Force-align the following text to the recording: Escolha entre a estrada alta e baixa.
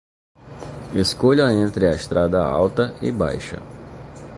Escolha 1.03 1.45
entre 1.65 1.85
a 1.89 1.93
estrada 2.01 2.41
alta 2.43 2.95
e 3.03 3.11
baixa. 3.11 3.61